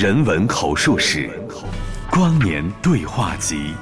[0.00, 1.28] 人文口述史，
[2.10, 3.74] 光年对话集，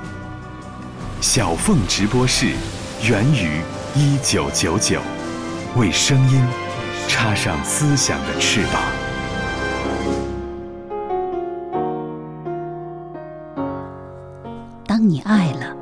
[1.20, 2.54] 小凤直播室，
[3.08, 3.60] 源于
[3.94, 5.00] 一九九九，
[5.76, 6.42] 为声音
[7.06, 8.82] 插上思想的翅膀。
[14.88, 15.72] 当你爱了，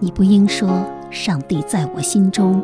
[0.00, 2.60] 你不应说“上帝在我心中”，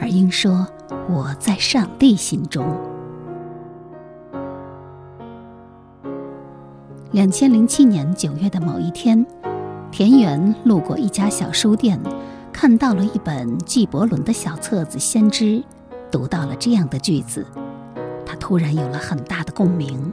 [0.00, 0.64] 而应说
[1.10, 2.64] “我在上帝心中”。
[7.14, 9.24] 两千零七年九月的某一天，
[9.92, 11.96] 田园路过一家小书店，
[12.52, 15.44] 看到了一本纪伯伦的小册子《先知》，
[16.10, 17.46] 读到了这样的句子，
[18.26, 20.12] 他突然有了很大的共鸣。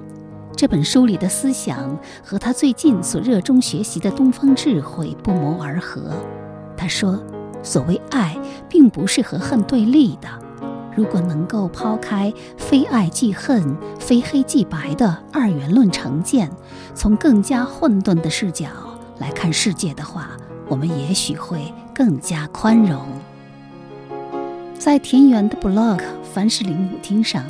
[0.55, 6.11] 这本书里的思想和他最近所热衷学习的东方智慧不谋而合。
[6.77, 7.19] 他说
[7.63, 8.37] ：“所谓爱，
[8.69, 10.29] 并不是和恨对立的。”
[11.01, 16.47] 如果能够抛开“非爱即恨，非黑即白”的二元论成见，
[16.93, 18.67] 从更加混沌的视角
[19.17, 23.01] 来看世界的话，我们也许会更加宽容。
[24.77, 25.99] 在田园的 blog
[26.31, 27.43] 凡士林舞厅上，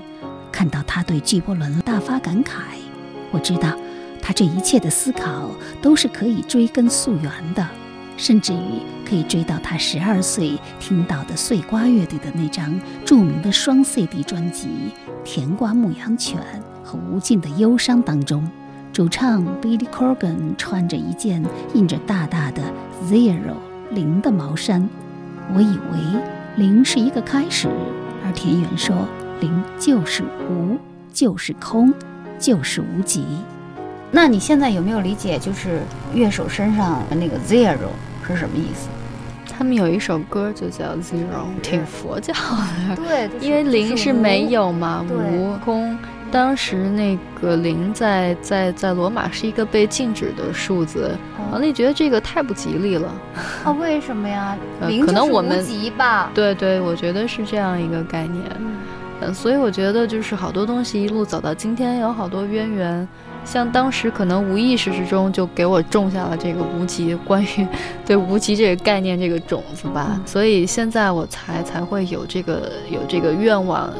[0.49, 2.51] 看到他对纪伯伦大发感慨，
[3.31, 3.75] 我知道
[4.21, 7.67] 他这一切的思考都是可以追根溯源的。
[8.15, 14.69] 甚至于可以追到他十二岁听到的碎瓜乐队的那张著名的双 CD 专辑
[15.25, 16.39] 《甜瓜牧羊犬》
[16.87, 18.49] 和《无尽的忧伤》当中，
[18.93, 22.61] 主唱 Billy Corgan 穿着一件印着大大的
[23.09, 23.55] Zero
[23.89, 24.87] 零的毛衫。
[25.53, 26.23] 我以为
[26.55, 27.67] 零是一个开始，
[28.23, 28.95] 而田园说
[29.41, 30.77] 零就是无，
[31.11, 31.93] 就是空，
[32.39, 33.25] 就是无极。
[34.09, 35.81] 那你现在有没有理解，就是
[36.13, 37.89] 乐手身上的那个 Zero？
[38.25, 38.87] 是什么意思？
[39.51, 42.95] 他们有一首歌就叫 Zero，挺佛教的。
[42.95, 45.97] 对，因为零是没有嘛，无空。
[46.31, 51.11] 当时那个零在在在罗马是一个被禁止的数字，
[51.51, 53.11] 王丽觉得这个太不吉利了。
[53.65, 54.57] 啊，为什么呀？
[54.87, 56.31] 零可能我们吉吧？
[56.33, 58.45] 对对，我觉得是这样一个概念。
[59.19, 63.07] 嗯，所以我觉得就是好多东西一路走到今天，有好多渊源。
[63.43, 67.67] 像当时可能无意识之中就给我种下了这个无极，关于
[68.05, 73.91] 对无极这个概念这个种子吧，所以现在我才才会有这个有这个愿望，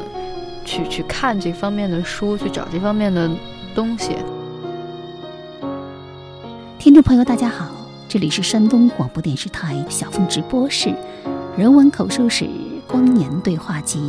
[0.64, 3.30] 去去看这方面的书，去找这方面的
[3.74, 4.16] 东西。
[6.78, 7.68] 听众朋友，大家好，
[8.08, 10.94] 这里是山东广播电视台小凤直播室，
[11.58, 12.48] 人文口述史
[12.86, 14.00] 光年对话集。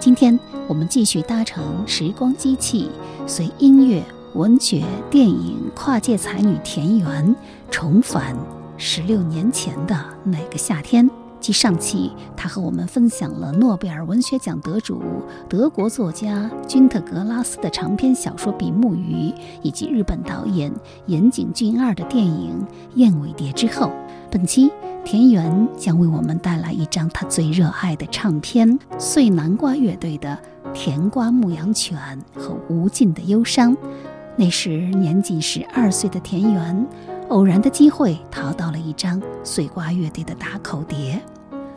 [0.00, 2.90] 今天我们继续搭乘时光机器，
[3.26, 4.02] 随音乐。
[4.36, 7.34] 文学、电影跨界才女田园
[7.70, 8.36] 重返
[8.76, 11.08] 十六年前的那个夏天。
[11.40, 15.00] 即上期，她和我们分享了诺贝尔文学奖得主
[15.48, 19.30] 德国作家君特·格拉斯的长篇小说《比目鱼》，
[19.62, 20.72] 以及日本导演
[21.06, 23.90] 岩井俊二的电影《燕尾蝶》之后，
[24.30, 24.70] 本期
[25.04, 30.36] 田园将为我们带来一张他最热爱的唱片——碎南瓜乐队的
[30.72, 31.96] 《甜瓜牧羊犬》
[32.40, 33.76] 和《无尽的忧伤》。
[34.38, 36.86] 那时年仅十二岁的田园，
[37.28, 41.18] 偶然的机会淘到了一张碎瓜乐队的打口碟，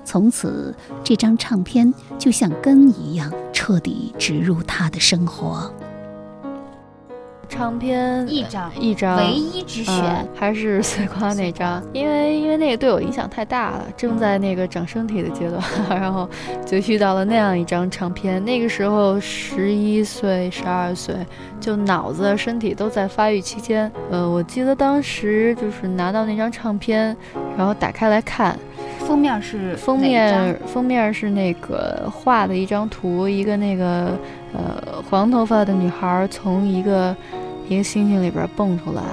[0.03, 5.73] 从此这张唱片就像根一样彻底植入他的生活。
[7.49, 15.61] 唱片一张一张唯一之选还是碎花那张，因为因为那个对我影响太大了，正在那个长身体的阶段，
[15.99, 16.29] 然后
[16.65, 18.43] 就遇到了那样一张唱片。
[18.45, 21.15] 那个时候十一岁、十二岁，
[21.59, 23.91] 就脑子、身体都在发育期间。
[24.11, 27.15] 呃，我记得当时就是拿到那张唱片，
[27.57, 28.57] 然后打开来看，
[28.99, 34.17] 封面是封面封面是那个画的一张图，一个那个
[34.53, 37.15] 呃黄头发的女孩从一个。
[37.69, 39.03] 一个星星里边蹦出来，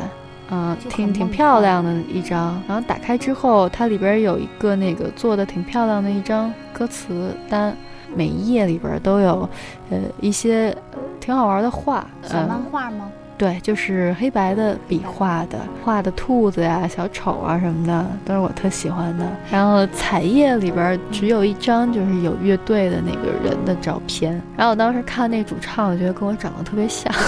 [0.48, 2.58] 嗯，挺挺漂亮的一张。
[2.66, 7.76] 然后打开之后，它里边有一个那个做的挺漂亮的一张歌词单，
[8.14, 9.46] 每一页里边都有，
[9.90, 10.74] 呃，一些
[11.20, 12.06] 挺好玩的画。
[12.22, 13.10] 小漫画吗？
[13.38, 19.26] 对，就是黑白的笔画的，画的兔子呀、小丑啊什么的，都是我特喜欢的。
[19.50, 24.40] 然后彩页里边只有一张，就是有乐队的那个人的照片。
[24.56, 27.12] 然后我当时看那主唱，我觉得跟我长得特别像。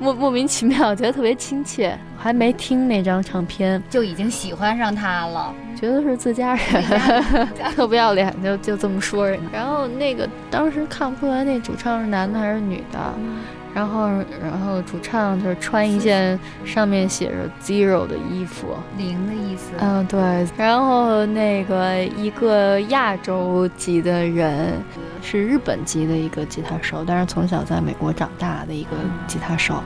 [0.00, 1.96] 莫莫名其妙，我觉得特别亲切。
[2.16, 6.82] 还没听那张唱片，就已经喜欢上他了，觉得是自家人，
[7.76, 9.38] 特不要脸，就就这么说人。
[9.52, 12.98] 然后那个当时看不出来那主唱是男的还是女的，
[13.74, 14.06] 然后
[14.40, 19.72] 然后主唱就是穿一件上面写着 zero 的衣服，零的意思。
[19.80, 20.46] 嗯，对。
[20.56, 24.80] 然后那个一个亚洲籍的人
[25.20, 28.90] 是日本籍的一个吉他手，但是从小在美国长大的一个
[29.26, 29.82] 吉他手。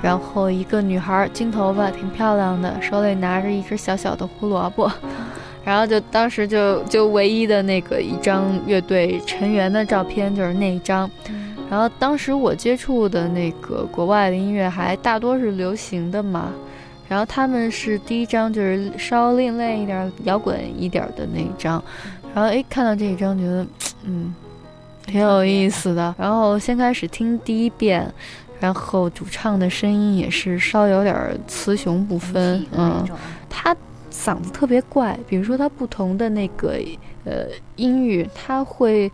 [0.00, 4.88] 然后一个女孩，金头发，挺漂亮的，手里拿着一只小小的胡萝卜。
[5.64, 11.10] 然后就当时就就唯一的那个一张乐队成员的照片就是那一张。
[11.70, 16.50] 然后当时我接触的那个国外的音乐还大多是流行的嘛，
[17.08, 21.82] 然后他们是第一张就是稍另类一点、摇滚一点的那一张。
[22.34, 23.66] 然后诶，看到这一张觉得
[24.04, 24.34] 嗯
[25.06, 26.14] 挺有意思的。
[26.18, 28.12] 然后先开始听第一遍，
[28.60, 33.06] 然后主唱的声音也是稍有点雌雄不分，嗯，
[33.48, 33.74] 他。
[34.14, 36.78] 嗓子特别怪，比如说他不同的那个
[37.24, 39.10] 呃音域，他会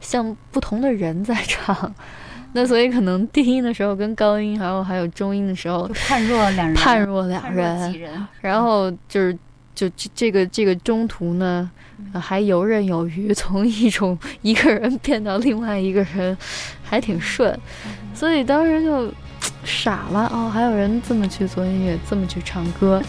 [0.00, 1.94] 像不同的人在唱，
[2.52, 9.32] 那所以可能低音的时候跟高音，还有还有中音的时候判若两人，判若两人，然后就是
[9.74, 11.70] 就这这个这个中途呢，
[12.12, 16.36] 还游刃有余，从一种一个人变到另外一个人，
[16.82, 17.56] 还挺顺，
[18.12, 19.10] 所以当时就
[19.64, 23.00] 傻了哦，还有人这么去做音乐，这么去唱歌。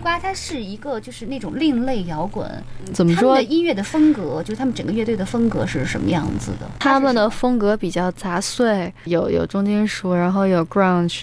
[0.00, 2.48] 瓜它是一个就是那种另类摇滚，
[2.92, 3.34] 怎么说？
[3.34, 6.66] 的音乐的风格就是他们整个乐队的风格是什么样子的？
[6.78, 11.20] 他们的风格比较杂碎，有有重金属，然后有 grunge，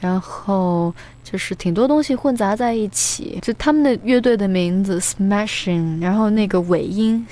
[0.00, 3.38] 然后就是挺多东西混杂在一起。
[3.42, 7.26] 就他们的乐队的名字 Smashing，然后那个尾音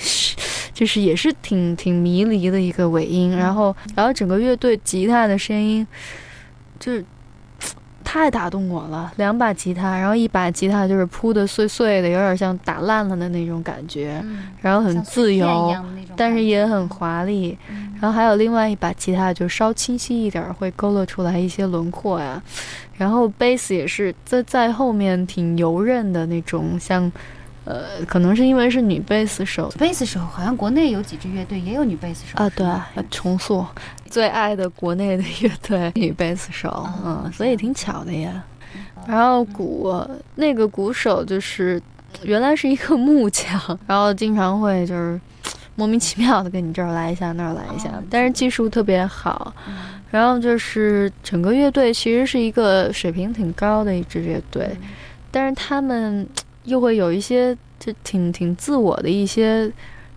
[0.73, 5.87] 就是也是挺挺迷离的一个尾音，然后然后整个乐队吉他的声音
[6.79, 7.05] 就是。
[8.13, 14.23] 太打动我了，两把吉他，然后一把吉他就是铺的碎碎的，有点像打烂了的那种感觉，
[14.61, 15.75] 然后很自由，
[16.15, 17.57] 但是也很华丽。
[17.99, 22.43] 然后还有另外一把吉他就稍清晰一点，会勾勒出来一些轮廓呀。
[22.99, 27.11] 然后贝斯也是在在后面挺游刃的那种，像。
[27.65, 33.65] 呃，可能是因为是女贝斯手，贝斯手好像国内有几支乐队也有女贝斯手啊，对，重塑
[34.07, 38.43] 最爱的国内的乐队 女贝斯手，嗯，所以挺巧的呀。
[39.07, 39.95] 然后鼓
[40.35, 41.81] 那个鼓手就是
[42.23, 45.21] 原来是一个木匠，然后经常会就是
[45.77, 49.55] 莫名其妙的跟你这儿来一下那儿来一下，但是技术特别好。
[50.11, 54.77] 然后就是整个乐队其实是一个水平挺高的一支乐队，
[55.31, 56.27] 但是他们。
[56.65, 59.71] 又会有一些就挺挺自我的一些，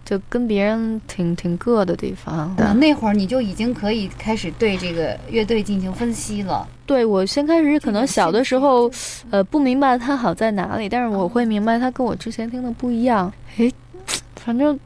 [0.03, 2.55] 就跟别人挺挺个的地方。
[2.79, 6.67] 那会儿你就已经可以开始对这个乐队进行分析了。
[6.85, 8.91] 对我先开始可能小的时候，
[9.31, 13.31] 呃，不明白它好在哪里，但是我会明白它跟我之前听的不一样。
[13.57, 13.73] 诶，
[14.35, 14.79] 反正，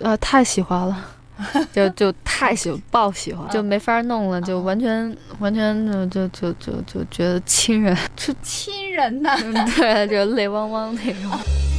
[0.00, 1.04] 呃，太喜欢了。
[1.72, 9.36] 就就太喜爆喜欢，就没法弄了，就完全完全就就就就就觉得亲人， 就亲人呐，
[9.76, 11.73] 对，就泪汪汪那种。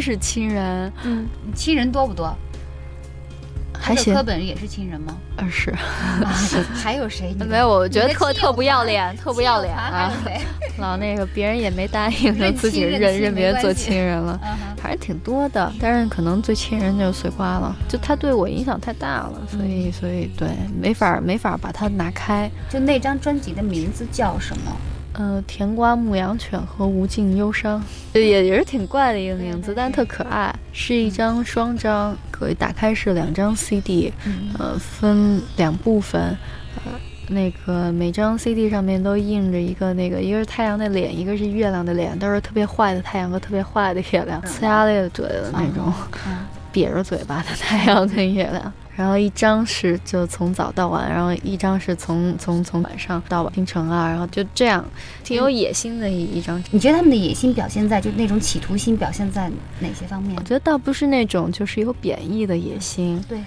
[0.00, 2.34] 真是亲人，嗯，亲人多不多？
[3.78, 4.14] 还行。
[4.14, 5.14] 科本也是亲人吗？
[5.36, 5.74] 嗯，是。
[6.72, 7.36] 还有谁？
[7.38, 10.10] 没有，我觉得特特不要脸，特不要脸啊！
[10.80, 14.40] 老那个，别人也没答应，就自己认认别人做亲人了，
[14.82, 15.70] 还是挺多的。
[15.78, 20.48] 但是可能最亲人就是碎瓜了，就他对我影响太大了，所以所以对，
[20.80, 22.50] 没法没法把它拿开。
[22.70, 24.74] 就那张专辑的名字叫什么？
[25.14, 27.82] 呃，甜瓜牧羊犬和无尽忧伤，
[28.14, 30.54] 也也是挺怪的一个名字，但特可爱。
[30.72, 34.12] 是一张双张，可以打开是两张 CD，
[34.58, 36.36] 呃，分两部分，
[36.84, 36.92] 呃，
[37.28, 45.92] 那个每张 CD 上面都印着一个那个，一个是太阳的脸，一个是月亮的脸，都是特别坏的太阳和特别坏的月亮，呲牙咧嘴的那种，
[46.72, 48.72] 瘪着嘴巴的太阳跟月亮。
[48.96, 54.84] 然后一张是就从早到晚，然后一张是从从从晚上到晚清晨啊，然后就这样，
[55.24, 56.62] 挺有野心的一一张。
[56.70, 60.36] 你觉得他们的野心表现在就那种企图心表现在哪些方面？
[60.36, 63.22] 我觉得倒不是那种就是有贬义的野心。
[63.26, 63.38] 对。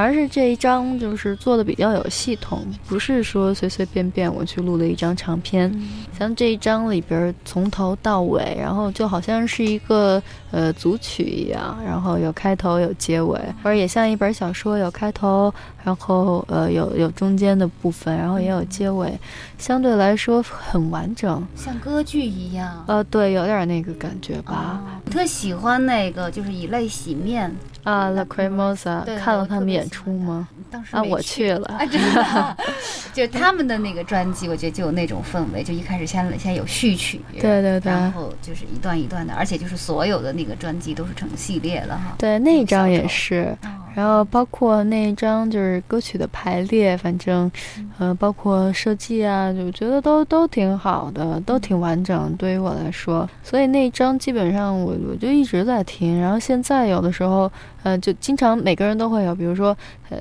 [0.00, 5.72] 而是这一张就是做的比较有系统，不是说随随便便我去录了一张长片。
[6.18, 15.52] 像这一张里边从头到尾，然后就好像是一个呃组曲一样，然后有开头有结尾，或者也像一本小说有开头，
[15.84, 19.18] 然后呃有有中间的部分，然后也有结尾，
[19.58, 22.84] 相对来说很完整，像歌剧一样。
[22.86, 24.80] 呃，对，有点那个感觉吧。
[25.10, 27.54] 特喜欢那个就是以泪洗面。
[27.84, 30.48] 啊，La Cremosa，看了他们演出吗？
[30.70, 32.56] 当时啊，我去了，真的，
[33.12, 42.14] 就他们的那个专辑，我觉得就有那种氛围，就一开始先先有序曲，对对对，然后就是一段一段的，而且就是所有的那个专辑都是成系列的哈。
[42.18, 43.56] 对，那张也是。
[43.94, 47.50] 然后包括那一张就是歌曲的排列，反正，
[47.98, 52.34] 呃，包括设计啊，就觉得都都挺好的，都挺完整。
[52.36, 56.20] 对于我来说，所以那一张基本上我我就一直在听。
[56.20, 57.50] 然后现在有的时候，
[57.82, 59.76] 呃，就经常每个人都会有，比如说，
[60.08, 60.18] 呃，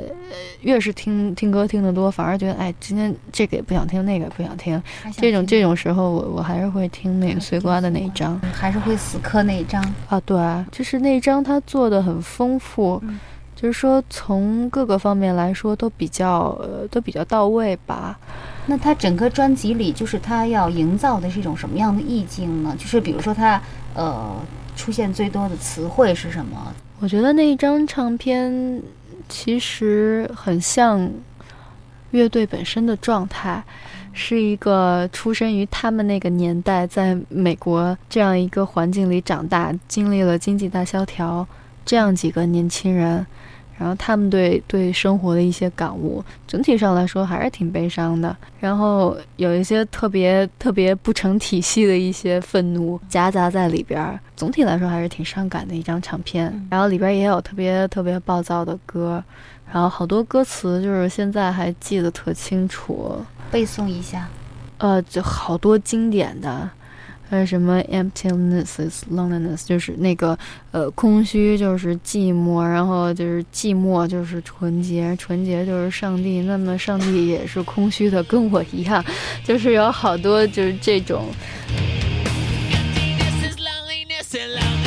[0.62, 4.82] 越是听听歌听得多，反而觉得哎，今天这个也不想听，那个也不想听。
[5.18, 10.20] 这种这种时候，我我还是会听那个碎瓜的那一张，还是会死磕那一张啊。
[10.26, 10.38] 对，
[10.72, 13.02] 就是那一张他做的很丰富。
[13.62, 18.18] 就是说，从各个方面来说都比较呃都比较到位吧。
[18.66, 22.76] 那他整个专辑里，就是他要营造的是一种什么样的意境呢？
[22.76, 23.62] 就是比如说，他
[23.94, 24.36] 呃
[24.76, 26.74] 出现最多的词汇是什么？
[27.00, 28.82] 我觉得那一张唱片
[29.30, 31.08] 其实很像
[32.10, 33.64] 乐队本身的状态，
[34.12, 41.48] 是一个出生于他们那个年代，在美国这样一个环境里长大，经历了经济大萧条
[41.86, 43.24] 这样几个年轻人。
[43.78, 48.36] 然后他们对对生活的一些感悟，整体上来说还是挺悲伤的。
[48.60, 56.68] 然后有一些特别特别不成体系的一些愤怒夹杂在里边儿，总体来说还是挺伤感的一张唱片。
[56.70, 59.24] 然后里边也有特别特别暴躁的歌，
[59.72, 64.28] 然后好多歌词就是现在还记得特清楚，背诵一下。
[64.78, 66.70] 呃，就好多经典的。
[67.32, 70.38] 呃，什么 emptiness is loneliness，就是那个
[70.72, 79.04] 呃空虚就是寂寞，然后就是寂寞就是纯洁，纯洁就是上帝，那么上帝也是空虚的，跟我一样，
[79.46, 81.24] 就是有好多就是这种。
[84.32, 84.82] share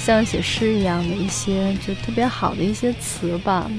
[0.00, 3.70] 像写诗一样的一些，就特别好的一些词吧。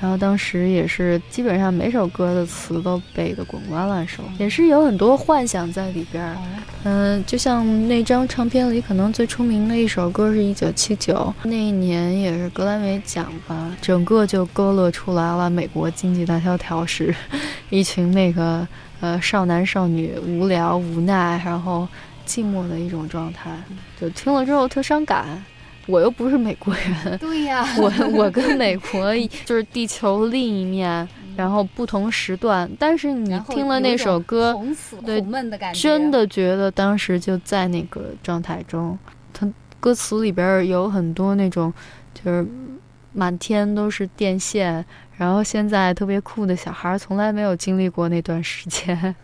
[0.00, 6.36] 然后当时也是基本上每首歌的词都背得滚瓜烂熟，也是有很多幻想在里边儿。
[6.84, 17.14] 嗯，就像那张唱片里可能最出名的一首歌是一九七九，那一年也是格莱美奖吧，整个就勾勒出来了美国经济大萧条时，
[17.68, 18.66] 一群那个
[19.00, 21.86] 呃少男少女无聊无奈，然后
[22.30, 23.50] 寂寞的一种状态，
[24.00, 25.42] 就听了之后特伤感。
[25.86, 29.12] 我又不是美国人， 对呀，我我跟美国
[29.44, 32.70] 就是地球另一面，然后不同时段。
[32.78, 34.56] 但是你听了那首歌，
[35.04, 35.20] 对，
[35.74, 38.96] 真的觉得当时就在那个状态中。
[39.32, 41.72] 它歌词里边有很多那种，
[42.14, 42.46] 就是
[43.12, 44.84] 满天都是电线，
[45.16, 49.16] 然后现在特别酷的小孩从来没有经历过那段时间，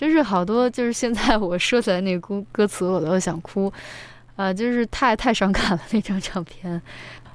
[0.00, 3.70] 就是好多就是现在我说起来那歌歌词我都想哭。
[4.36, 6.80] 啊，就是太太伤感了那张唱片，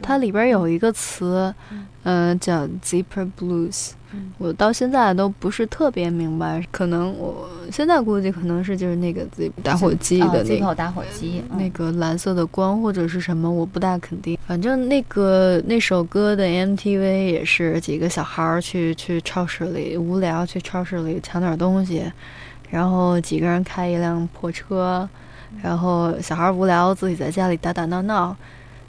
[0.02, 1.54] 它里边有一个词，
[2.02, 3.92] 嗯，叫 Zipper Blues，
[4.40, 14.36] 我到现在都不是特别明白，可能我现在估计可能是就是那个 Zip 打火机的那个打火机那个蓝色的光或者是什么，我不大肯定。
[14.48, 22.12] 反正那个那首歌的 MTV 也是几个小孩儿去去超市里无聊去超市里抢点东西，
[22.70, 25.08] 然后几个人开一辆破车。
[25.64, 28.36] 然后小孩无聊，自己在家里打打闹闹，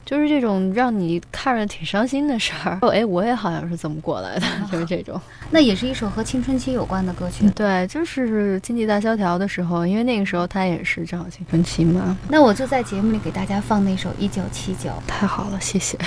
[0.05, 2.77] 就是这种让你看着挺伤心的事儿。
[2.91, 5.19] 哎，我也好像是这么过来的， 就是这种。
[5.49, 7.49] 那也是一首和青春期有关的歌曲。
[7.51, 12.17] 对，就是经济大萧条的时候，因为那个时候他也是正好青春期嘛。
[12.27, 14.89] 那我就在节目里给大家放那首《一九七九》。
[15.07, 15.97] 太好了，谢谢，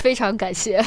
[0.00, 0.80] 非常感谢。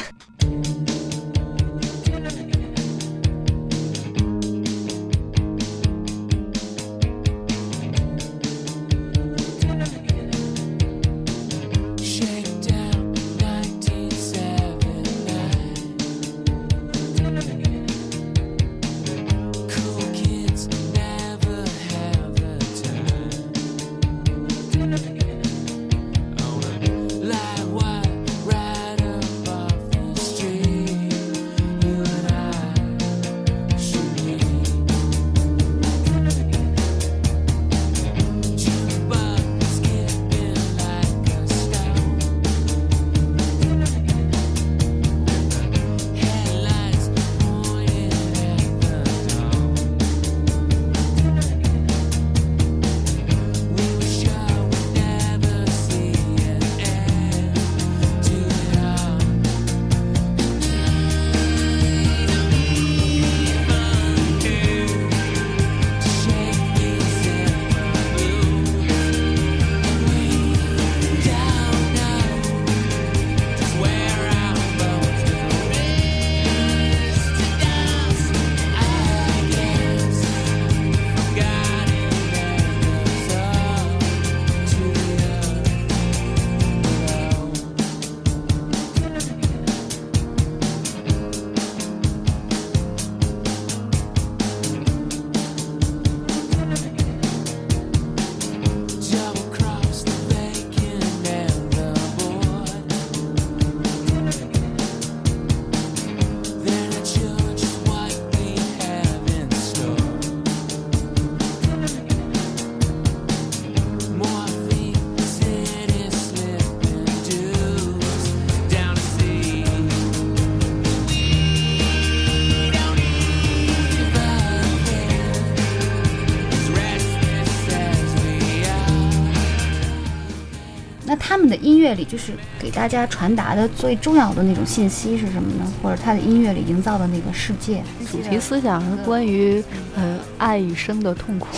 [131.56, 135.72] 音乐里就是给大家传达的最重要的那种信息是什么呢？
[135.82, 139.62] 或者他的音乐里营造的那个世界主题思想是关于
[139.94, 141.48] 呃爱与生的痛苦，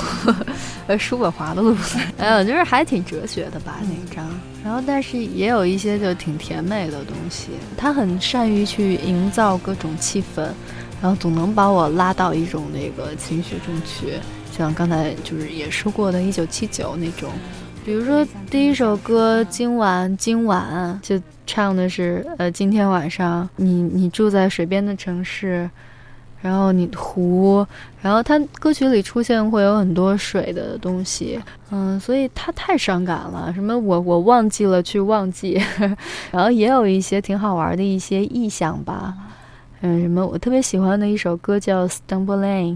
[0.87, 4.27] 呃叔本华的路子， 哎我觉得还挺哲学的吧那一张。
[4.65, 10.43] 然后但是也有一些就挺甜美的东西，他很善于去营造各种气氛，
[11.03, 14.19] 然后总能把我拉到一种那个情绪中去，
[14.57, 17.31] 像刚才就是也说过的《一九七九》那种。
[17.85, 25.69] 比如说第一首歌，今晚今晚就唱的是，呃，今天晚上你你住在水边的城市，
[26.41, 27.65] 然后你湖，
[28.01, 31.39] 然后它歌曲里出现会有很多水的东西，
[31.71, 33.53] 嗯，所以它太伤感了。
[33.53, 35.61] 什么我我忘记了去忘记，
[36.33, 39.15] 然后也有一些挺好玩的一些意象吧，
[39.83, 42.73] 嗯，什么我特别喜欢的一首歌叫《Stumble Lane》，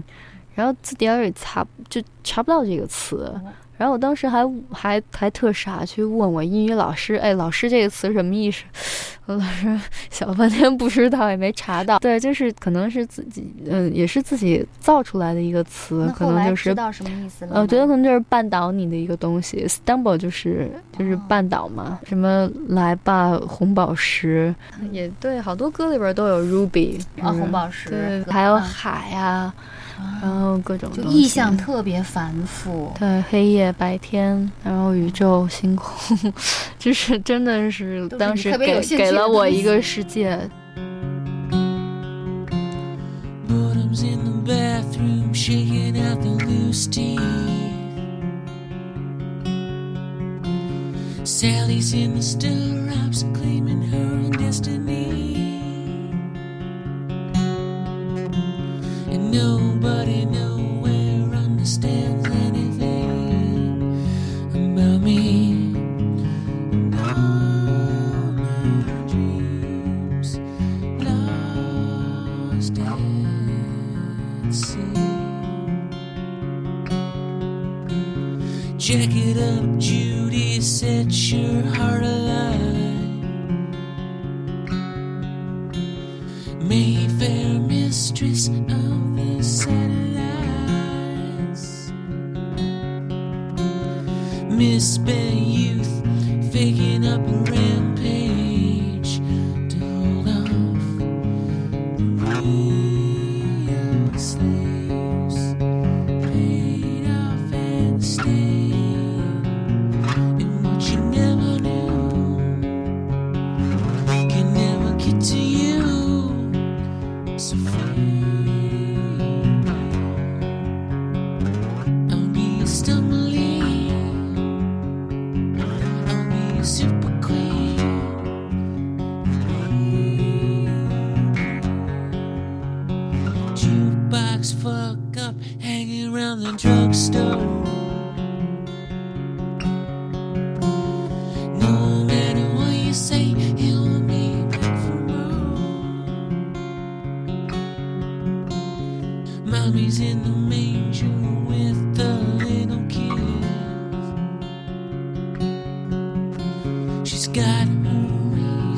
[0.53, 3.33] 然后字典里查就查不到这个词。
[3.79, 8.65] 然后我当时还还还特傻，去问我英语老师，哎，老师这个词什么意思？
[9.25, 11.97] 我老师想了半天不知道，也没查到。
[12.03, 17.61] 对，就是可能是自己，嗯，也是自己造出来的一个词，可能就是知道什么意思了。
[17.61, 21.99] 我觉得可能就是绊倒你的一个东西，stumble 就是就是绊倒嘛。
[22.03, 24.53] 什么来吧，红宝石，
[24.91, 29.53] 也对，好多歌里边都有 ruby 啊，红宝石，对，还有海啊。
[30.21, 36.33] 然后各种就意象特别繁复，对，黑夜白天，然后宇宙星空，
[36.77, 40.39] 就是真的是当时给给了我一个世界。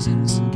[0.01, 0.50] seasons.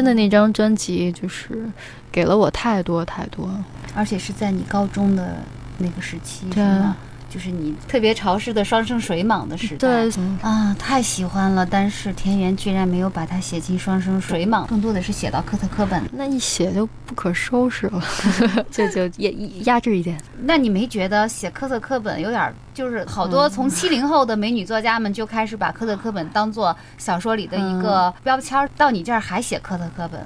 [0.00, 1.70] 真的那张专辑就是
[2.10, 3.50] 给了我太多太多，
[3.94, 5.36] 而且是在你高中的
[5.76, 6.96] 那个时期，对是吗？
[7.30, 9.76] 就是你特别潮湿的双生水蟒的时代。
[9.76, 10.12] 对，
[10.42, 16.02] 啊，太喜欢了，但是田园居然没有把它写进双生水蟒，更多的是写到科特科本。
[16.12, 18.02] 那一写就不可收拾了，
[18.70, 19.30] 就就压
[19.62, 20.20] 压制一点。
[20.42, 30.20] 那你没觉得写科特科本有点儿，就是好多从七零后的美女作家们就开始把科特科本当做小说里的一个标签儿，到你这儿还写科特科本？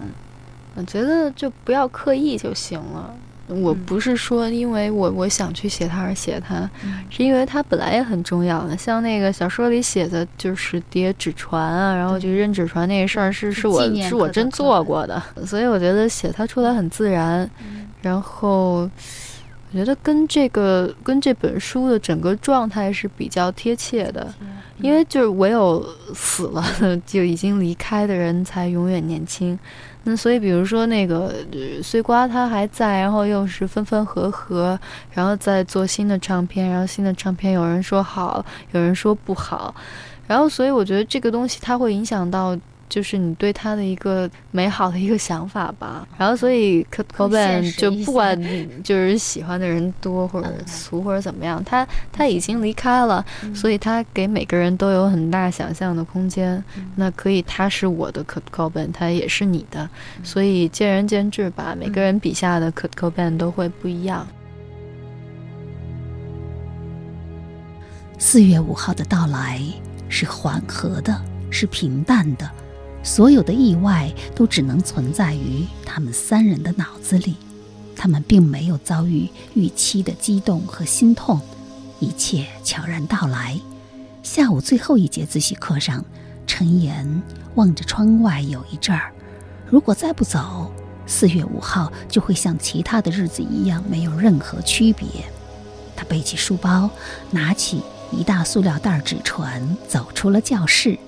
[0.77, 3.15] 我觉得就不要刻意就行了。
[3.47, 6.69] 我不是说因为我我想去写它而写它，
[7.11, 8.77] 是因为它本来也很重要的。
[8.77, 17.49] 像那个小说里写的，就是叠纸船啊，然后就扔纸船那个事儿，是是我是我真做过的， 所以我觉得写它出来很自然。
[18.01, 24.33] 然后我觉得跟这个跟这本书的整个状态是比较贴切的，
[24.79, 25.85] 因为就是唯有
[26.15, 26.65] 死了
[27.07, 29.59] 就已经离开的人才永远年轻。
[30.03, 34.79] 那所以，比如说那个呃碎瓜他还在，然后又是分分合合，
[35.13, 39.75] 然后再做新的唱片，然后新的唱片有人说好，有人说不好，
[40.27, 42.59] 然后所以我觉得这个东西它会影响到。
[42.89, 46.07] 就是你对他的一个美好的一个想法吧。
[46.19, 48.39] 然后所以 c o t b a n 就不管
[48.83, 56.63] 就是喜欢的人多或者俗或者怎么样，他他已经离开了，所以他给每个人都有很大想象的空间。
[56.97, 59.89] 那可以，他是我的 c o t b a n 他也是你的，
[60.23, 61.75] 所以见仁见智吧。
[61.79, 64.27] 每个人笔下的 c o t b a n 都会不一样。
[68.17, 69.61] 四月五号的到来
[70.09, 71.21] 是缓和的，
[71.51, 72.51] 是平淡的。
[73.05, 77.37] 所有的意外都只能存在于他们三人的脑子里。
[77.95, 81.41] 他们并没有遭遇预期的激动和心痛，
[82.01, 83.59] 一切悄然到来。
[84.23, 86.05] 下午最后一节自习课上，
[86.47, 87.23] 陈岩
[87.55, 89.13] 望着窗外，有一阵儿，
[89.71, 90.73] 如果再不走，
[91.07, 95.07] 四月五号就会像其他的日子一样没有任何区别。
[95.95, 96.91] 他背起书包，
[97.31, 100.99] 拿起一大塑料袋纸船，走出了教室。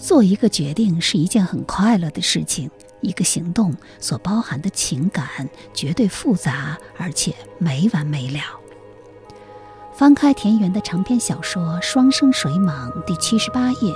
[0.00, 2.70] 做一个决定是一件很快乐的事情。
[3.00, 8.40] 一个行动所包含的情感绝对复杂，而且没完没了。
[9.94, 13.94] 翻开田园的长篇小说《双生水蟒》第七十八页，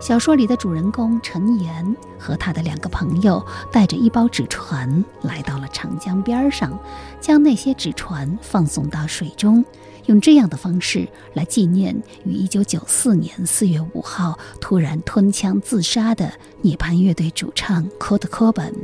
[0.00, 6.78] 小说里的主人公陈岩和他的两个朋友带着一包纸船来到了长江边上，
[7.20, 9.64] 将那些纸船放送到水中。
[10.08, 11.94] 用这样的方式来纪念
[12.24, 18.74] 于1994年4月5号突然吞枪自杀的涅槃乐队主唱科特·科本。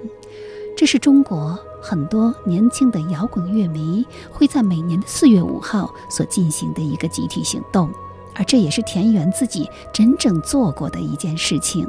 [0.76, 7.88] 这是中国很多年轻的摇滚乐迷会在每年的4月5号所进行的一个集体行动，
[8.34, 11.88] 而这也是田园自己真正做过的一件事情。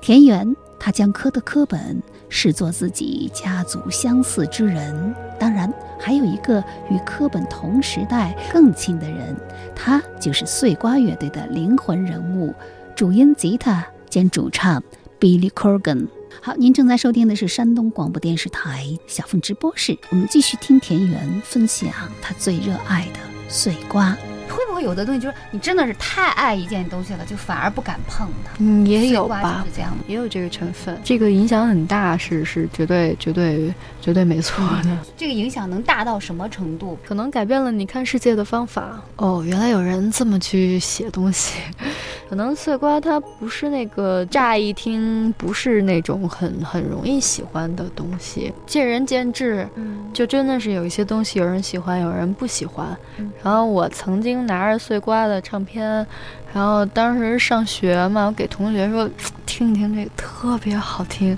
[0.00, 2.02] 田园，他将科特·科本
[2.36, 5.14] 视作自己家族相似之人。
[5.38, 6.58] 当然，还有一个
[6.90, 9.36] 与科本同时代更亲的人，
[9.72, 12.52] 他就是碎瓜乐队的灵魂人物，
[12.96, 14.82] 主音吉他兼主唱
[15.20, 16.08] Billy Corgan。
[16.42, 21.88] 好，您正在收听的是山东广播电视台小凤直播室，我们继续听田园分享
[22.20, 24.16] 他最热爱的碎瓜。
[24.48, 28.52] 会不会有的东西就是你真的是太爱一件东西了，就反而不敢碰它？
[28.58, 29.92] 嗯，也有吧，是这样。
[30.06, 34.98] 也有这个成分，这个影响很大，是是绝对绝对绝对没错的。
[35.16, 36.98] 这个影响能大到什么程度？
[37.06, 39.02] 可能改变了你看世界的方法。
[39.16, 41.60] 哦，原来有人这么去写东西。
[42.28, 49.68] 可能碎瓜它不是那个乍一听不是那种很很容易喜欢的东西，见仁见智。
[49.74, 52.96] 嗯，就真的是有一些东西，有人喜欢，有人不喜欢。
[53.18, 56.06] 嗯然后我曾经拿着碎瓜的唱片，
[56.52, 59.08] 然后当时上学嘛，我给同学说
[59.46, 61.36] 听一听这个特别好听，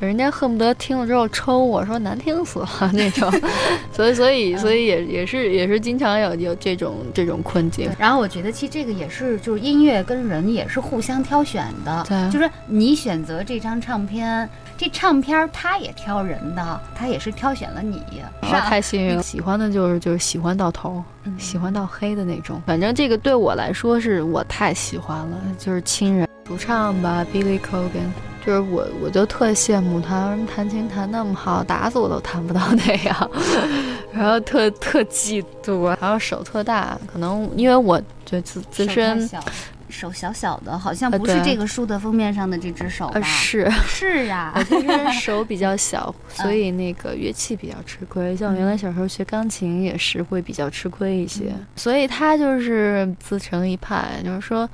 [0.00, 3.30] 就人家恨不得听了之后抽我说难听死了 那种。
[3.92, 7.90] 所以所以所以也也是也是经常有有这种这种困境。
[7.98, 12.04] 然后我觉得其实这个也是，就是音乐跟人也是互相挑选的。
[12.06, 18.02] 对就是你选择这张唱片，这唱片儿它也挑人的，他也是挑选了你，
[18.42, 18.68] 是啊，吧？
[18.68, 19.22] 太幸运了！
[19.22, 22.62] 喜欢的就是就是喜欢到头，嗯喜欢到黑的那种。
[22.66, 28.10] 反正这个对我来说是我太喜欢了，就是亲人主唱吧，Billy Corgan，
[28.44, 33.30] 就是我我就特羡慕他，弹琴弹那么好，打死我都弹不到那样，
[34.12, 39.40] 然后特特嫉妒，然后手特大，可能因为我就自自身小
[39.88, 43.12] 手小小的，好像呃不是这个书的封面上的这只手吧？
[43.14, 43.70] 呃是。
[43.86, 48.36] 是啊我，其实手比较小，所以那个乐器比较吃亏。
[48.36, 54.68] 像我原来小时候学钢琴也是会比较吃亏一些，所以他就是自成一派，就是说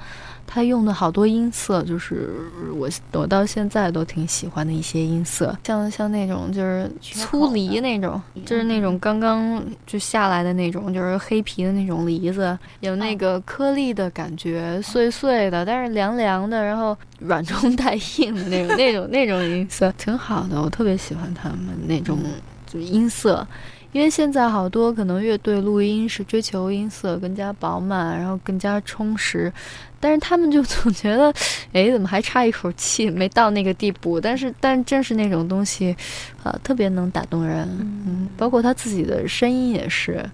[0.54, 2.28] 他用的好多音色，就是
[2.74, 22.18] 我我到现在都挺喜欢的一些音色，像像那种就是粗梨那种，嗯就是那种刚刚就下来的那种，就是黑皮的那种梨子，有那个颗粒的感觉，碎碎的，但是凉凉的，然后软中带硬的那种那种那种音色，挺好的，我特别喜欢他们那种
[22.66, 23.46] 就是音色。
[23.92, 29.52] 因为现在好多可能乐队录音是追求音色更加饱满，然后更加充实，
[30.00, 31.32] 但是他们就总觉得，
[31.72, 34.20] 哎，怎么还差一口气，没到那个地步？
[34.20, 35.94] 但是，但正是那种东西，
[36.42, 37.68] 呃，特别能打动人，
[38.06, 40.24] 嗯，包括他自己的声音也是。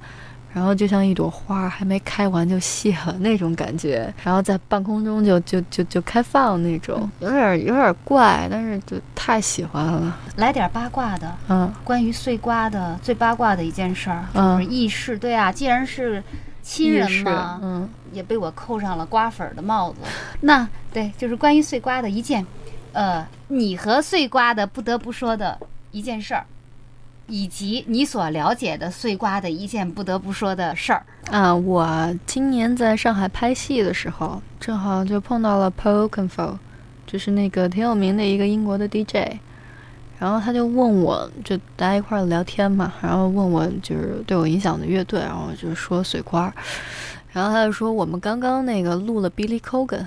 [0.58, 11.72] 然后就像一朵花还没开完就谢了那种感觉，然后在半空中就就就就开放那种，有点有点怪，但是就太喜欢了，来点八卦的，嗯。
[11.84, 14.58] 关于碎瓜的最八卦的一件事儿，嗯。
[14.58, 15.16] 就是轶事。
[15.16, 16.20] 对啊，既然是
[16.60, 17.88] 亲人嘛，嗯。
[18.12, 19.98] 也被我扣上了瓜粉儿的帽子。
[20.42, 20.68] 那。
[20.92, 22.44] 对，就是关于碎瓜的一件，
[22.92, 25.56] 呃，你和碎瓜的不得不说的
[25.92, 26.44] 一件事儿，
[27.28, 31.02] 以及你所了解的碎瓜的一件不得不说的事儿。
[31.30, 36.56] 啊，我今年在上海拍戏的时候，正好就碰到了 Paul Oakenfold，
[37.06, 39.36] 就是那个挺有名的一个英国的 DJ，
[40.18, 46.52] 然后他就问我，就大家一块儿聊天嘛，然后问我就是对我影响的乐队，然后就说碎瓜，
[47.30, 50.06] 然后他就说我们刚刚那个录了 Billy Corgan，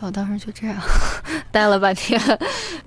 [0.00, 0.76] 我当时就这样。
[1.50, 2.20] 待了半天，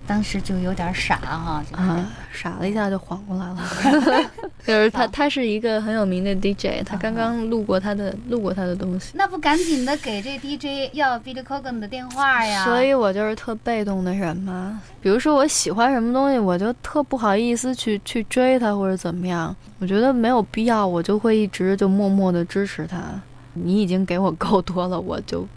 [0.08, 4.30] 当时就有点傻哈，啊，傻了一下就缓过来了。
[4.66, 12.64] 就是他，他是一个很有名的 DJ，他刚刚录过他的录过他的东西，那不赶紧的给这 DJ 要 Billy Corgan 的电话呀？
[12.66, 14.82] 所以我就是特被动的人嘛。
[15.02, 22.98] 比如说我喜欢什么东西，我就特不好意思去去追他或者怎么样，我觉得没有必要，我就会一直就默默的支持他。
[23.54, 25.48] 你已经给我够多了，我就。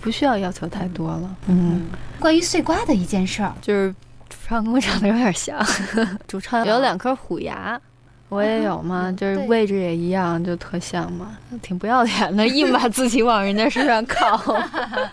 [0.00, 1.36] 不需要要求太多了。
[1.46, 3.94] 嗯，关于碎瓜的一件事儿，就是
[4.28, 5.58] 主唱跟我长得有点像，
[6.26, 7.78] 主唱有两颗虎牙，
[8.28, 14.56] 我也有嘛，就是位置也一样，就特像嘛，挺不要脸的，硬把自己往人家身上靠。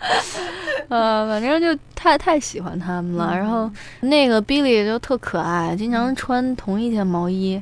[0.90, 3.38] 呃，反正就太太喜欢他们了。
[3.38, 3.70] 然后
[4.00, 7.62] 那个 Billy 就特可爱，经常穿同一件毛衣，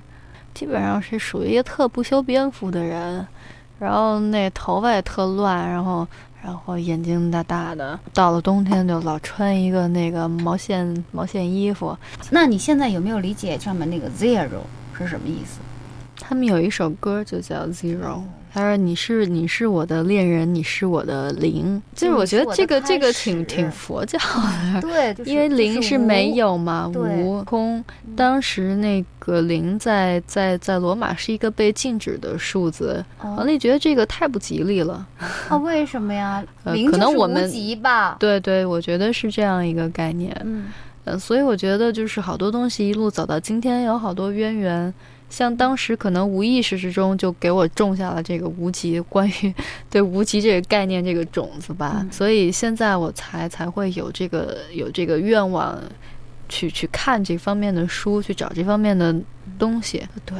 [0.54, 3.26] 基本上是属于一个特不修边幅的人。
[3.80, 6.08] 然后那头发也特乱，然后。
[6.46, 11.98] 然后眼睛大大的，到了冬天就老穿一个那个毛线毛线衣服。
[12.30, 14.62] 那你现在有没有理解上面那个 zero
[14.96, 15.60] 是什么意思？
[16.22, 18.22] 他们有一首歌就叫 zero。
[18.56, 24.18] 他说：“你是你是我的恋人，你是我的灵。”就是我觉得这个这个挺挺佛教
[24.74, 27.84] 的，对， 因为灵是没有嘛，无空。
[28.16, 35.06] 当时那个零在在在罗马是一个被禁止的数字，王丽觉得这个太不吉利了。
[35.50, 36.42] 啊，为什么呀？
[36.64, 37.52] 可能我们？
[38.20, 40.34] 对对，我觉得是这样一个概念。
[40.46, 40.72] 嗯，
[41.04, 44.94] 呃，所以我觉得就是好多东西一路走到今天，有好多渊源。
[45.30, 49.54] 像当时可能无意识之中就给我种下了这个无极，关于
[49.90, 55.78] 对无极这个概念这个种子吧，所以现在我才才会有这个有这个愿望，
[56.48, 59.14] 去去看这方面的书，去找这方面的
[59.60, 60.08] 东西。
[60.26, 60.38] 对。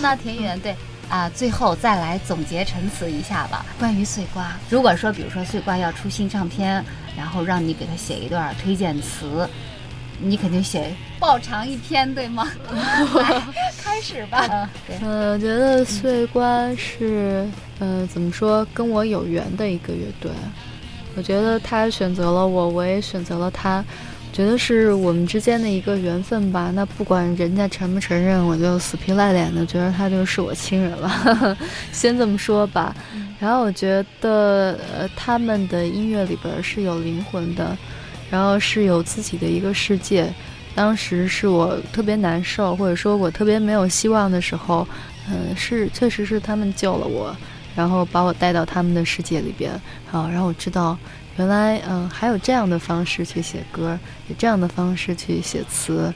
[0.00, 0.74] 那田园对
[1.10, 3.66] 啊，最后再来总结陈词一下吧。
[3.78, 6.82] 关于碎瓜，如果说比如说碎瓜要出新唱片，
[7.14, 9.46] 然后让你给他写一段推荐词，
[10.18, 12.50] 你肯定写爆长一篇，对吗？
[13.82, 14.70] 开始吧。
[15.02, 17.46] 嗯，我觉得碎瓜是，
[17.78, 20.30] 呃，怎么说，跟我有缘的一个乐队。
[21.16, 23.84] 我觉得他选择了我，我也选择了他。
[24.34, 26.72] 觉得是我们之间的一个缘分吧。
[26.74, 31.56] 那不管人家承不承认，我就死皮赖脸的觉得他就是我亲人了。
[31.92, 32.92] 先这么说吧。
[33.38, 37.78] 然后我觉得，呃，他们的音乐里边是有灵魂的，
[38.28, 40.26] 然后是有自己的一个世界。
[40.74, 44.84] 当时是我特别难受，或者说我特别没有希望的时候，
[45.30, 47.36] 嗯，是确实是他们救了我，
[47.76, 49.70] 然后把我带到他们的世界里边，
[50.10, 50.98] 好，让我知道。
[51.36, 56.12] 原来，嗯，还有这样的方式去写歌，有这样的方式去写词，